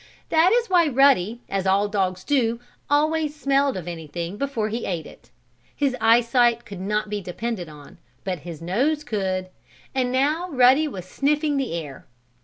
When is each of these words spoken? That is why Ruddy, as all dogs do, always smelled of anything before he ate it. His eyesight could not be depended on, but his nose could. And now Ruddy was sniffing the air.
That 0.29 0.51
is 0.51 0.67
why 0.67 0.87
Ruddy, 0.87 1.41
as 1.47 1.67
all 1.67 1.87
dogs 1.87 2.23
do, 2.23 2.59
always 2.89 3.35
smelled 3.35 3.77
of 3.77 3.87
anything 3.87 4.35
before 4.35 4.69
he 4.69 4.83
ate 4.85 5.05
it. 5.05 5.29
His 5.75 5.95
eyesight 6.01 6.65
could 6.65 6.79
not 6.79 7.07
be 7.07 7.21
depended 7.21 7.69
on, 7.69 7.99
but 8.23 8.39
his 8.39 8.63
nose 8.63 9.03
could. 9.03 9.49
And 9.93 10.11
now 10.11 10.49
Ruddy 10.49 10.87
was 10.87 11.05
sniffing 11.05 11.57
the 11.57 11.75
air. 11.75 12.07